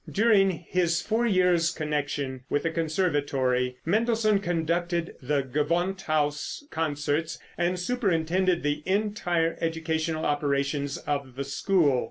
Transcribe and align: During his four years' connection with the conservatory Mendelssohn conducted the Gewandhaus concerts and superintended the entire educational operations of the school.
During 0.11 0.65
his 0.67 0.99
four 0.99 1.27
years' 1.27 1.69
connection 1.69 2.43
with 2.49 2.63
the 2.63 2.71
conservatory 2.71 3.77
Mendelssohn 3.85 4.39
conducted 4.39 5.13
the 5.21 5.43
Gewandhaus 5.43 6.63
concerts 6.71 7.37
and 7.55 7.77
superintended 7.77 8.63
the 8.63 8.81
entire 8.87 9.59
educational 9.61 10.25
operations 10.25 10.97
of 10.97 11.35
the 11.35 11.43
school. 11.43 11.99